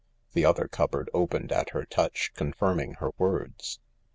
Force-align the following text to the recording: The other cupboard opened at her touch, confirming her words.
The 0.33 0.45
other 0.45 0.67
cupboard 0.67 1.11
opened 1.13 1.51
at 1.51 1.69
her 1.73 1.85
touch, 1.85 2.31
confirming 2.33 2.93
her 2.95 3.11
words. 3.19 3.79